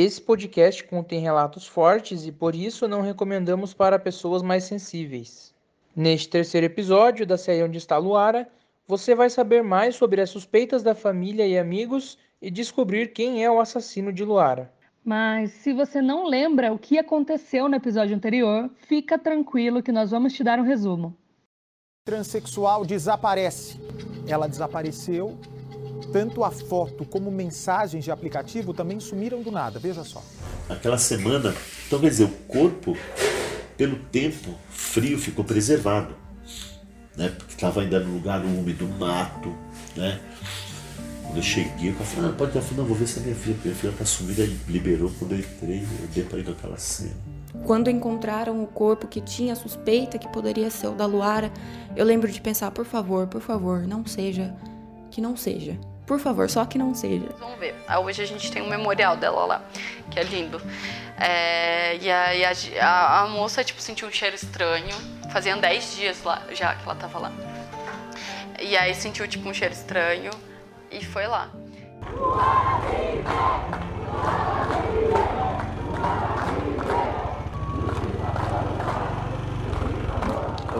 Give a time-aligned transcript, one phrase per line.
[0.00, 5.52] Esse podcast contém relatos fortes e por isso não recomendamos para pessoas mais sensíveis.
[5.96, 8.48] Neste terceiro episódio da série Onde está Luara,
[8.86, 13.50] você vai saber mais sobre as suspeitas da família e amigos e descobrir quem é
[13.50, 14.72] o assassino de Luara.
[15.04, 20.12] Mas se você não lembra o que aconteceu no episódio anterior, fica tranquilo que nós
[20.12, 21.12] vamos te dar um resumo.
[22.04, 23.80] Transsexual desaparece.
[24.28, 25.36] Ela desapareceu.
[26.06, 30.22] Tanto a foto como mensagens de aplicativo também sumiram do nada, veja só.
[30.68, 31.54] Aquela semana,
[31.86, 32.96] então quer dizer, o corpo,
[33.76, 36.14] pelo tempo frio, ficou preservado.
[37.16, 37.28] Né?
[37.36, 39.52] Porque estava ainda no lugar úmido, mato,
[39.96, 40.20] né?
[41.24, 43.56] Quando eu cheguei, eu falei, ah, pode ter, não, vou ver se a minha filha,
[43.62, 47.16] minha filha tá sumida, liberou, quando eu entrei, eu deparei com aquela cena.
[47.66, 51.52] Quando encontraram o corpo que tinha suspeita que poderia ser o da Luara,
[51.96, 54.54] eu lembro de pensar, por favor, por favor, não seja,
[55.10, 55.78] que não seja.
[56.08, 57.28] Por favor, só que não seja.
[57.38, 57.74] Vamos ver.
[57.86, 59.62] Ah, hoje a gente tem um memorial dela lá,
[60.10, 60.58] que é lindo.
[61.18, 64.96] É, e a, e a, a, moça, tipo, sentiu um cheiro estranho.
[65.30, 67.32] Faziam 10 dias lá, já que ela tava lá.
[68.58, 70.30] E aí sentiu, tipo, um cheiro estranho
[70.90, 71.50] e foi lá.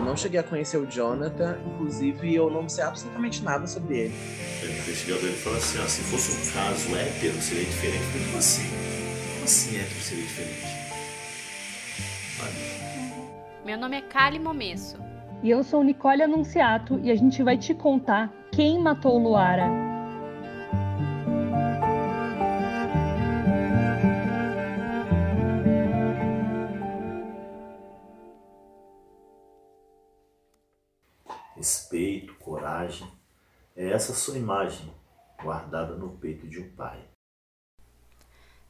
[0.09, 4.15] Não cheguei a conhecer o Jonathan, inclusive eu não sei absolutamente nada sobre ele.
[4.63, 8.03] O investigador ele falou assim: ó, se fosse um caso hétero, seria diferente.
[8.13, 8.69] Mas como assim?
[9.33, 10.79] Como assim hétero seria diferente?
[13.63, 14.97] Meu nome é Kali Momesso.
[15.43, 19.88] E eu sou Nicole Anunciato e a gente vai te contar quem matou Luara.
[33.79, 34.93] É essa sua imagem
[35.41, 36.99] guardada no peito de um pai.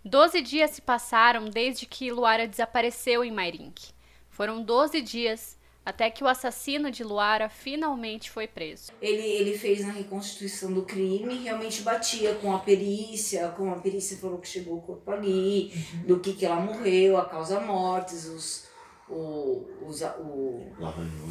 [0.05, 3.91] Doze dias se passaram desde que Luara desapareceu em Mairink.
[4.29, 8.91] Foram doze dias até que o assassino de Luara finalmente foi preso.
[9.01, 14.15] Ele, ele fez na reconstituição do crime, realmente batia com a perícia, como a perícia
[14.15, 16.03] falou que chegou o corpo ali, uhum.
[16.05, 18.67] do que, que ela morreu, a causa mortes, os,
[19.09, 20.67] o, os, o,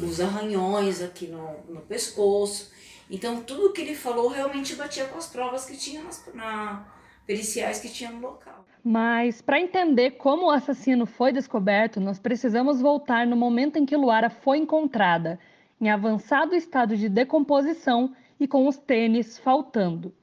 [0.03, 2.77] os arranhões aqui no, no pescoço.
[3.09, 6.85] Então, tudo que ele falou realmente batia com as provas que tinha nas, na,
[7.25, 8.65] periciais que tinha no local.
[8.83, 13.95] Mas, para entender como o assassino foi descoberto, nós precisamos voltar no momento em que
[13.95, 15.39] Luara foi encontrada,
[15.81, 20.13] em avançado estado de decomposição e com os tênis faltando.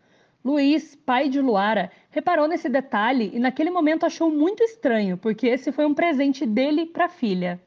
[0.45, 5.73] Luiz, pai de Luara, reparou nesse detalhe e naquele momento achou muito estranho, porque esse
[5.73, 7.61] foi um presente dele para a filha.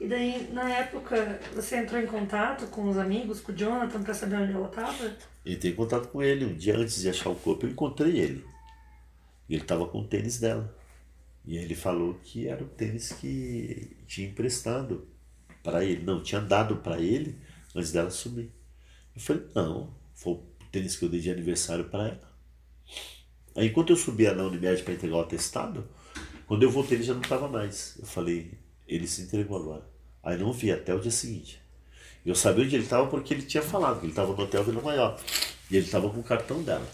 [0.00, 4.14] E daí, na época, você entrou em contato com os amigos, com o Jonathan, para
[4.14, 5.16] saber onde ela estava?
[5.44, 6.44] Entrei em contato com ele.
[6.44, 8.44] Um dia antes de achar o corpo, eu encontrei ele.
[9.48, 10.72] E ele estava com o tênis dela.
[11.44, 15.08] E ele falou que era o tênis que tinha emprestado
[15.64, 16.04] para ele.
[16.04, 17.36] Não, tinha dado para ele
[17.74, 18.52] antes dela sumir.
[19.16, 20.38] Eu falei, não, foi
[20.70, 22.32] tênis que eu dei de aniversário para ela.
[23.56, 25.88] Aí enquanto eu subia na Unimed para entregar o atestado,
[26.46, 27.96] quando eu voltei ele já não estava mais.
[27.98, 28.52] Eu falei,
[28.88, 29.84] ele se entregou agora.
[30.22, 31.62] Aí não vi até o dia seguinte.
[32.24, 34.82] Eu sabia onde ele estava porque ele tinha falado que ele estava no hotel Vila
[34.82, 35.20] Maior.
[35.70, 36.86] E ele estava com o cartão dela.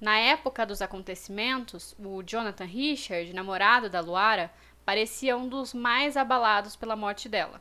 [0.00, 4.52] Na época dos acontecimentos, o Jonathan Richard, namorado da Luara,
[4.84, 7.60] parecia um dos mais abalados pela morte dela.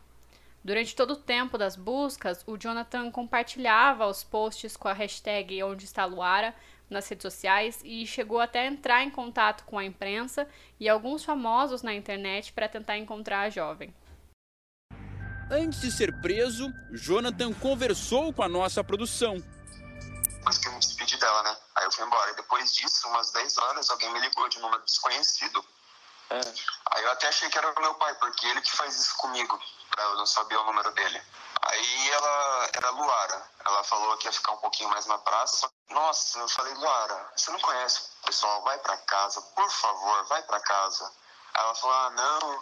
[0.63, 5.85] Durante todo o tempo das buscas, o Jonathan compartilhava os posts com a hashtag Onde
[5.85, 6.53] está Luara
[6.90, 10.47] nas redes sociais e chegou até a entrar em contato com a imprensa
[10.79, 13.94] e alguns famosos na internet para tentar encontrar a jovem.
[15.51, 19.38] Antes de ser preso, Jonathan conversou com a nossa produção.
[20.45, 21.56] Depois que eu me despedi dela, né?
[21.75, 22.31] Aí eu fui embora.
[22.31, 25.63] E depois disso, umas 10 horas, alguém me ligou de um número desconhecido.
[26.29, 26.40] É.
[26.91, 29.59] Aí eu até achei que era o meu pai, porque ele que faz isso comigo
[29.91, 31.22] pra eu não saber o número dele.
[31.65, 33.43] Aí ela era Luara.
[33.65, 35.69] Ela falou que ia ficar um pouquinho mais na praça.
[35.89, 38.61] Nossa, eu falei, Luara, você não conhece o pessoal?
[38.63, 41.12] Vai para casa, por favor, vai para casa.
[41.56, 42.62] Aí ela falou, ah, não,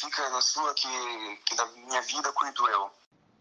[0.00, 2.90] fica na sua que, que da minha vida cuido eu.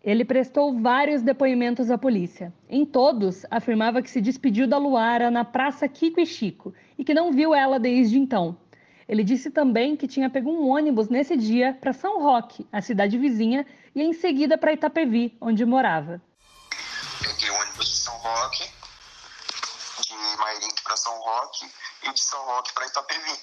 [0.04, 2.54] Ele prestou vários depoimentos à polícia.
[2.70, 7.14] Em todos, afirmava que se despediu da Luara na Praça Kiko e Chico e que
[7.14, 8.58] não viu ela desde então.
[9.08, 13.18] Ele disse também que tinha pego um ônibus nesse dia para São Roque, a cidade
[13.18, 13.66] vizinha,
[13.96, 16.22] e em seguida para Itapevi, onde morava.
[17.22, 18.64] Peguei o ônibus de São Roque,
[20.02, 21.66] de Mairink para São Roque
[22.04, 23.40] e de São Roque para Itapevi.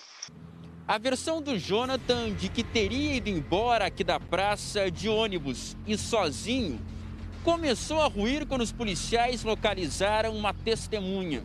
[0.87, 5.97] A versão do Jonathan de que teria ido embora aqui da praça de ônibus e
[5.97, 6.79] sozinho
[7.43, 11.43] começou a ruir quando os policiais localizaram uma testemunha.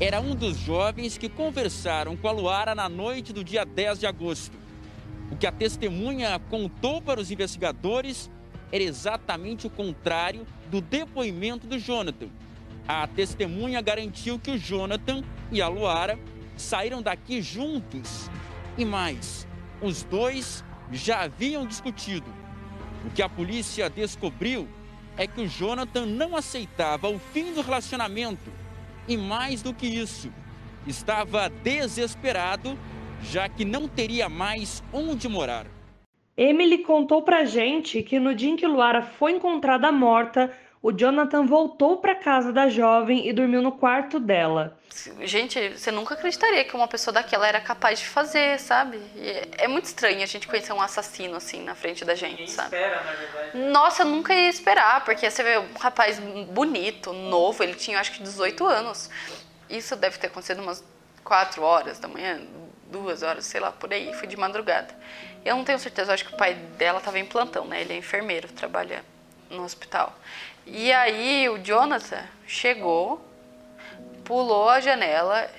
[0.00, 4.06] Era um dos jovens que conversaram com a Luara na noite do dia 10 de
[4.06, 4.56] agosto.
[5.30, 8.28] O que a testemunha contou para os investigadores
[8.72, 12.28] era exatamente o contrário do depoimento do Jonathan.
[12.88, 16.18] A testemunha garantiu que o Jonathan e a Luara
[16.56, 18.28] saíram daqui juntos.
[18.76, 19.46] E mais,
[19.80, 22.26] os dois já haviam discutido.
[23.06, 24.68] O que a polícia descobriu
[25.16, 28.63] é que o Jonathan não aceitava o fim do relacionamento.
[29.06, 30.32] E mais do que isso,
[30.86, 32.78] estava desesperado,
[33.22, 35.66] já que não teria mais onde morar.
[36.36, 40.52] Emily contou pra gente que no dia em que Luara foi encontrada morta,
[40.84, 44.78] o Jonathan voltou para casa da jovem e dormiu no quarto dela.
[45.22, 49.00] Gente, você nunca acreditaria que uma pessoa daquela era capaz de fazer, sabe?
[49.56, 52.76] é muito estranho a gente conhecer um assassino assim na frente da gente, Ninguém sabe?
[52.76, 53.58] Espera, na verdade.
[53.70, 56.18] Nossa, eu nunca ia esperar, porque você vê um rapaz
[56.50, 59.08] bonito, novo, ele tinha acho que 18 anos.
[59.70, 60.84] Isso deve ter acontecido umas
[61.24, 62.42] 4 horas da manhã,
[62.92, 64.94] duas horas, sei lá, por aí, foi de madrugada.
[65.46, 67.80] Eu não tenho certeza, eu acho que o pai dela estava em plantão, né?
[67.80, 69.02] Ele é enfermeiro, trabalha
[69.50, 70.14] no hospital.
[70.66, 73.24] E aí o Jonathan chegou,
[74.24, 75.50] pulou a janela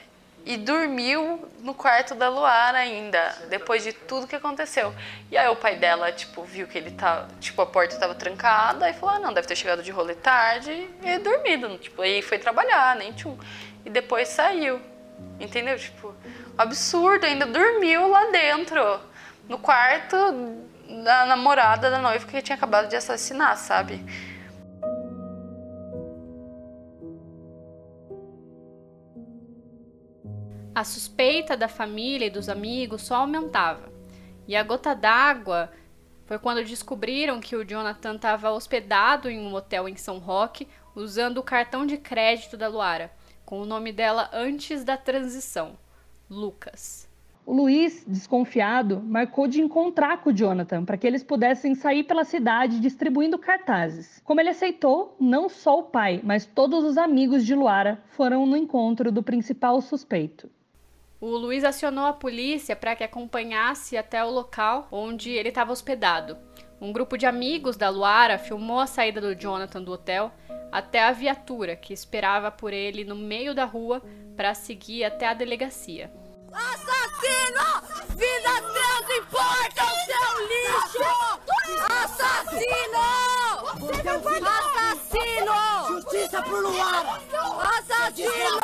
[0.45, 4.93] e dormiu no quarto da Luara ainda, depois de tudo que aconteceu.
[5.31, 8.89] E aí o pai dela, tipo, viu que ele tá, tipo, a porta estava trancada
[8.89, 12.37] e falou: ah, não, deve ter chegado de rolê tarde e dormido, tipo, aí foi
[12.37, 13.37] trabalhar, nem tchum.
[13.83, 14.79] E depois saiu.
[15.39, 15.77] Entendeu?
[15.77, 16.13] Tipo,
[16.57, 18.99] absurdo, ainda dormiu lá dentro,
[19.47, 20.17] no quarto
[21.03, 24.03] da namorada da noiva que tinha acabado de assassinar, sabe?
[30.73, 33.89] A suspeita da família e dos amigos só aumentava.
[34.45, 35.71] E a gota d'água
[36.25, 41.37] foi quando descobriram que o Jonathan estava hospedado em um hotel em São Roque usando
[41.37, 43.11] o cartão de crédito da Luara,
[43.45, 45.77] com o nome dela antes da transição,
[46.29, 47.07] Lucas.
[47.45, 52.23] O Luiz, desconfiado, marcou de encontrar com o Jonathan para que eles pudessem sair pela
[52.23, 54.19] cidade distribuindo cartazes.
[54.25, 58.57] Como ele aceitou, não só o pai, mas todos os amigos de Luara foram no
[58.57, 60.49] encontro do principal suspeito.
[61.21, 66.35] O Luiz acionou a polícia para que acompanhasse até o local onde ele estava hospedado.
[66.81, 70.31] Um grupo de amigos da Luara filmou a saída do Jonathan do hotel
[70.71, 74.01] até a viatura que esperava por ele no meio da rua
[74.35, 76.11] para seguir até a delegacia.
[77.25, 77.69] Assassino!
[78.15, 81.09] Vida Deus importa o seu lixo!
[82.03, 83.07] Assassino!
[84.47, 85.57] Assassino!
[85.87, 87.13] Justiça pro Luara!
[87.77, 88.59] Assassino!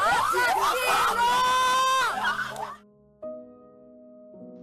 [0.00, 1.26] Assassino!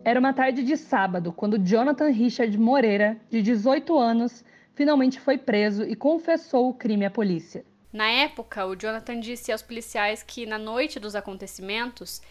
[0.06, 4.44] Era uma tarde de sábado quando Jonathan Richard Moreira, de 18 anos,
[4.76, 7.66] finalmente foi preso e confessou o crime à polícia.
[7.94, 12.22] Na época, o Jonathan disse aos policiais que, na noite dos acontecimentos,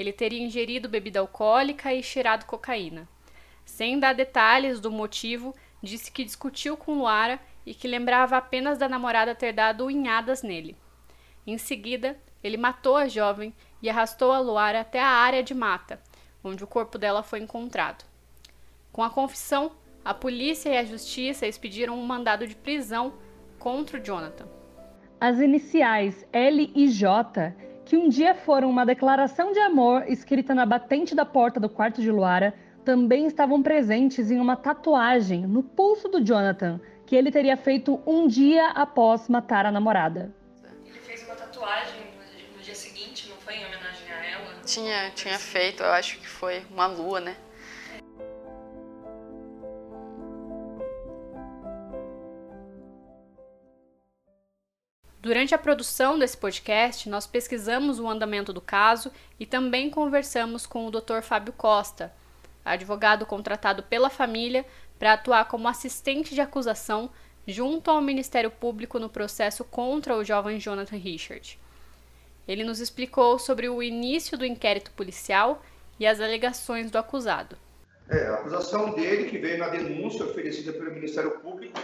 [0.00, 3.06] ele teria ingerido bebida alcoólica e cheirado cocaína.
[3.64, 8.88] Sem dar detalhes do motivo, disse que discutiu com Luara e que lembrava apenas da
[8.88, 10.74] namorada ter dado unhadas nele.
[11.46, 16.00] Em seguida, ele matou a jovem e arrastou a Luara até a área de mata,
[16.42, 18.04] onde o corpo dela foi encontrado.
[18.90, 19.72] Com a confissão,
[20.02, 23.12] a polícia e a justiça expediram um mandado de prisão
[23.58, 24.48] contra o Jonathan.
[25.20, 27.54] As iniciais L e J,
[27.90, 32.00] que um dia foram uma declaração de amor escrita na batente da porta do quarto
[32.00, 37.56] de Luara, também estavam presentes em uma tatuagem no pulso do Jonathan, que ele teria
[37.56, 40.32] feito um dia após matar a namorada.
[40.86, 42.00] Ele fez uma tatuagem
[42.56, 44.54] no dia seguinte, não foi em homenagem a ela?
[44.64, 47.34] Tinha, tinha feito, eu acho que foi uma lua, né?
[55.30, 60.84] Durante a produção desse podcast, nós pesquisamos o andamento do caso e também conversamos com
[60.84, 61.22] o Dr.
[61.22, 62.12] Fábio Costa,
[62.64, 64.66] advogado contratado pela família
[64.98, 67.08] para atuar como assistente de acusação
[67.46, 71.60] junto ao Ministério Público no processo contra o jovem Jonathan Richard.
[72.48, 75.62] Ele nos explicou sobre o início do inquérito policial
[76.00, 77.56] e as alegações do acusado.
[78.08, 81.79] É, a acusação dele, que veio na denúncia oferecida pelo Ministério Público,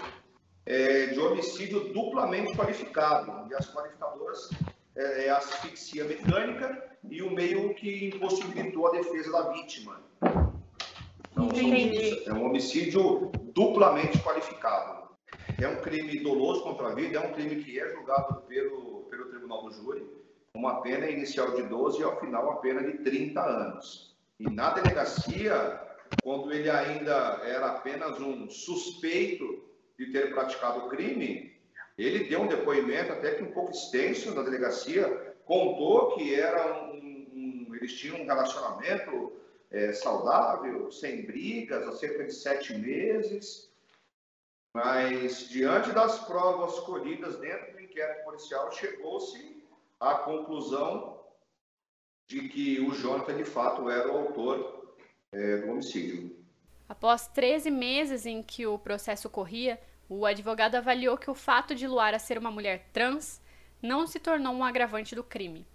[0.66, 3.48] é, de homicídio duplamente qualificado.
[3.48, 4.50] E as qualificadoras
[4.96, 10.00] é, é a asfixia mecânica e o meio que impossibilitou a defesa da vítima.
[11.32, 11.48] Então,
[12.26, 15.06] é um homicídio duplamente qualificado.
[15.60, 19.26] É um crime doloso contra a vida, é um crime que é julgado pelo, pelo
[19.26, 20.06] Tribunal do Júri,
[20.54, 24.16] uma pena inicial de 12 e ao final uma pena de 30 anos.
[24.40, 25.80] E na delegacia,
[26.22, 29.64] quando ele ainda era apenas um suspeito
[29.98, 31.56] de ter praticado o crime,
[31.96, 37.26] ele deu um depoimento até que um pouco extenso na delegacia, contou que era um,
[37.32, 39.32] um eles tinham um relacionamento
[39.70, 43.70] é, saudável, sem brigas, há cerca de sete meses.
[44.74, 49.64] Mas, diante das provas colhidas dentro do inquérito policial, chegou-se
[49.98, 51.24] à conclusão
[52.28, 54.94] de que o Jonathan, de fato, era o autor
[55.32, 56.36] é, do homicídio.
[56.88, 61.86] Após 13 meses em que o processo corria, o advogado avaliou que o fato de
[61.86, 63.40] Luara ser uma mulher trans
[63.82, 65.66] não se tornou um agravante do crime.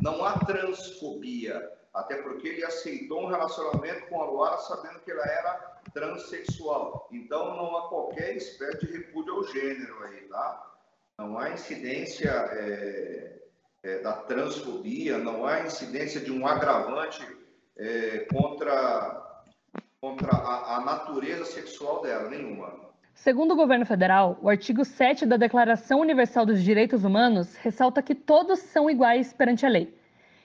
[0.00, 5.24] Não há transfobia, até porque ele aceitou um relacionamento com a Luara sabendo que ela
[5.24, 7.08] era transexual.
[7.10, 10.74] Então não há qualquer espécie de repúdio ao gênero aí, tá?
[11.18, 13.42] Não há incidência é,
[13.82, 17.26] é, da transfobia, não há incidência de um agravante
[17.78, 19.25] é, contra,
[20.00, 22.86] contra a, a natureza sexual dela, nenhuma.
[23.14, 28.14] Segundo o governo federal, o artigo 7 da Declaração Universal dos Direitos Humanos ressalta que
[28.14, 29.94] todos são iguais perante a lei.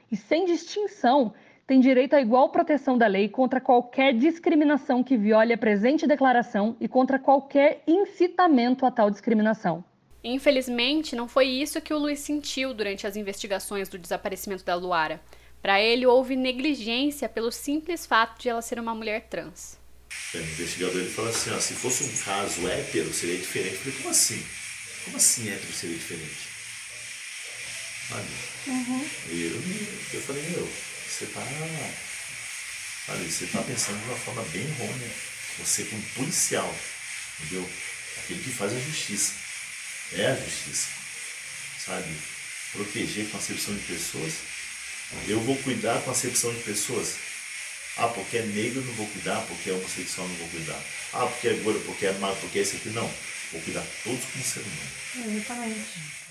[0.10, 1.34] E sem distinção,
[1.67, 6.75] tem direito à igual proteção da lei contra qualquer discriminação que viole a presente declaração
[6.79, 9.84] e contra qualquer incitamento a tal discriminação.
[10.24, 15.20] Infelizmente, não foi isso que o Luiz sentiu durante as investigações do desaparecimento da Luara.
[15.62, 19.77] Para ele, houve negligência pelo simples fato de ela ser uma mulher trans.
[20.34, 23.75] O investigador ele fala assim, ó, se fosse um caso hétero, seria diferente.
[23.75, 24.46] Eu falei, como assim?
[25.06, 26.51] Como assim hétero seria diferente?
[28.10, 28.27] Sabe?
[28.68, 29.10] Uhum.
[29.30, 30.68] E eu, eu falei, meu,
[31.08, 31.41] você tá.
[33.10, 35.12] Olha, você tá pensando de uma forma bem errônea.
[35.60, 36.75] Você como policial,
[37.39, 37.70] entendeu?
[38.24, 39.34] Aquele que faz a justiça.
[40.13, 40.88] É a justiça.
[41.86, 42.15] Sabe?
[42.74, 44.34] Proteger a concepção de pessoas.
[45.27, 47.32] Eu vou cuidar com a concepção de pessoas
[47.98, 50.80] ah, porque é negro não vou cuidar, porque é homossexual não vou cuidar.
[51.13, 53.08] Ah, porque é gordo, porque é magro, porque é esse aqui não.
[53.51, 55.38] Vou cuidar todos como ser humano.
[55.38, 56.22] Exatamente.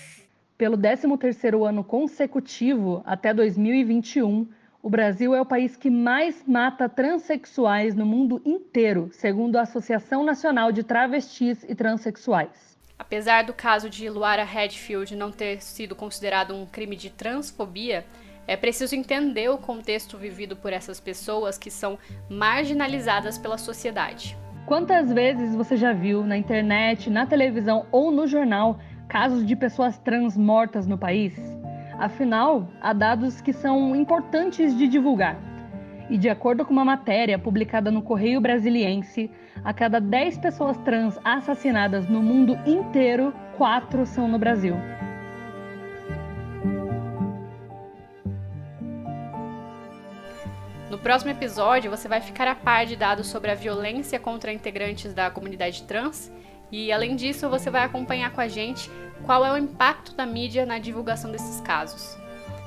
[0.57, 4.47] Pelo 13º ano consecutivo, até 2021,
[4.81, 10.23] o Brasil é o país que mais mata transexuais no mundo inteiro, segundo a Associação
[10.23, 12.77] Nacional de Travestis e Transsexuais.
[12.97, 18.05] Apesar do caso de Luara Redfield não ter sido considerado um crime de transfobia,
[18.51, 21.97] é preciso entender o contexto vivido por essas pessoas que são
[22.29, 24.37] marginalizadas pela sociedade.
[24.65, 28.77] Quantas vezes você já viu na internet, na televisão ou no jornal
[29.07, 31.33] casos de pessoas trans mortas no país?
[31.97, 35.39] Afinal, há dados que são importantes de divulgar.
[36.09, 39.31] E de acordo com uma matéria publicada no Correio Brasiliense,
[39.63, 44.75] a cada 10 pessoas trans assassinadas no mundo inteiro, 4 são no Brasil.
[51.01, 55.29] Próximo episódio, você vai ficar a par de dados sobre a violência contra integrantes da
[55.29, 56.31] comunidade trans
[56.71, 58.89] e, além disso, você vai acompanhar com a gente
[59.25, 62.17] qual é o impacto da mídia na divulgação desses casos.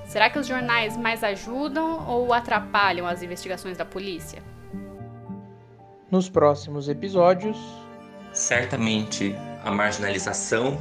[0.07, 4.43] Será que os jornais mais ajudam ou atrapalham as investigações da polícia?
[6.11, 7.57] Nos próximos episódios.
[8.33, 10.79] Certamente a marginalização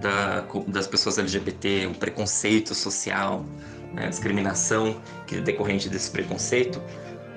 [0.00, 3.44] da, das pessoas LGBT, o preconceito social,
[3.96, 6.80] né, discriminação que é decorrente desse preconceito,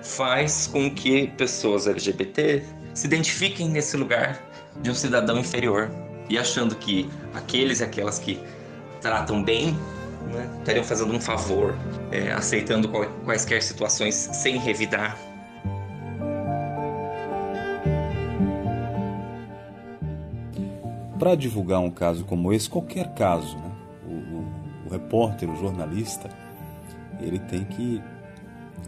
[0.03, 2.63] faz com que pessoas LGBT
[2.93, 4.39] se identifiquem nesse lugar
[4.81, 5.89] de um cidadão inferior
[6.29, 8.39] e achando que aqueles e aquelas que
[9.01, 9.73] tratam bem
[10.27, 11.75] né, estariam fazendo um favor,
[12.11, 12.89] é, aceitando
[13.23, 15.17] quaisquer situações sem revidar.
[21.17, 23.71] Para divulgar um caso como esse, qualquer caso, né,
[24.07, 26.29] o, o, o repórter, o jornalista,
[27.19, 28.01] ele tem que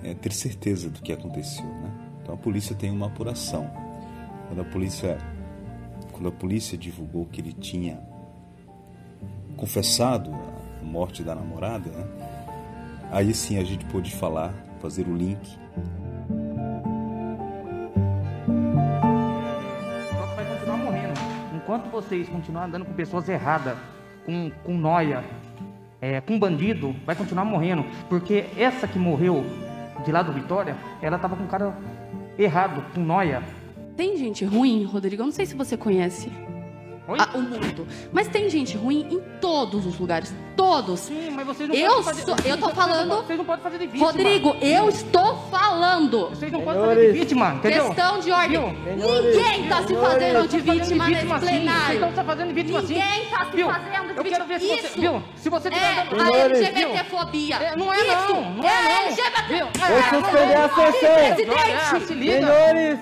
[0.03, 1.65] é, ter certeza do que aconteceu.
[1.65, 1.91] Né?
[2.21, 3.69] Então a polícia tem uma apuração.
[4.47, 5.17] Quando a polícia,
[6.11, 7.99] quando a polícia divulgou que ele tinha
[9.55, 12.07] confessado a morte da namorada, né?
[13.11, 15.59] aí sim a gente pôde falar, fazer o link.
[21.55, 23.77] Enquanto vocês continuarem andando com pessoas erradas,
[24.25, 25.23] com, com noia,
[26.01, 27.85] é, com bandido, vai continuar morrendo.
[28.09, 29.45] Porque essa que morreu
[30.03, 31.73] de lá do Vitória, ela tava com cara
[32.37, 33.43] errado, com noia.
[33.95, 35.21] Tem gente ruim, Rodrigo?
[35.21, 36.31] Eu não sei se você conhece
[37.07, 37.87] a, o mundo.
[38.11, 40.33] Mas tem gente ruim em todos os lugares.
[40.55, 41.01] Todos.
[41.01, 42.21] Sim, mas vocês não eu podem fazer...
[42.23, 43.15] sou, Eu tô falando...
[43.15, 44.05] Vocês não podem fazer de vítima.
[44.05, 46.29] Rodrigo, eu estou falando.
[46.29, 47.85] Vocês não podem fazer de vítima, entendeu?
[47.87, 48.77] Questão de ordem.
[48.97, 51.69] Ninguém tá se fazendo de vítima nesse plenário.
[51.71, 52.93] Vocês estão se fazendo de vítima sim.
[52.93, 53.67] Ninguém tá se viu?
[53.67, 54.99] fazendo de Eu quero ver se Isso você...
[54.99, 55.23] Viu?
[55.35, 56.21] Se você é tiver...
[56.21, 57.55] a LGBTfobia.
[57.55, 59.01] É, não é Isso não, não é é não.
[59.07, 59.41] LGBT.
[59.47, 59.65] Viu?
[59.65, 61.35] É, Vou suspender a sessão.
[61.35, 62.21] Presidente.
[62.31, 62.99] Senhores,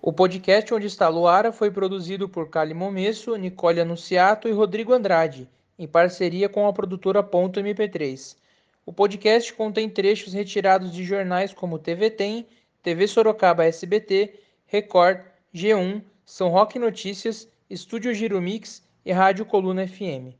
[0.00, 5.48] O podcast Onde Está Luara foi produzido por Cali Momesso, Nicole Anunciato e Rodrigo Andrade,
[5.76, 8.36] em parceria com a produtora Ponto MP3.
[8.86, 12.46] O podcast contém trechos retirados de jornais como TV Tem,
[12.80, 15.20] TV Sorocaba SBT, Record,
[15.52, 20.32] G1, São Roque Notícias, Estúdio Giromix e Rádio Coluna FM.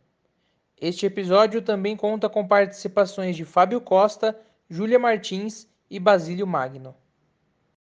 [0.81, 4.39] Este episódio também conta com participações de Fábio Costa,
[4.71, 6.95] Júlia Martins e Basílio Magno.